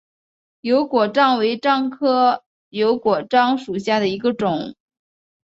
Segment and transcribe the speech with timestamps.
[0.61, 4.73] 油果樟为樟科油果樟属下的一个种。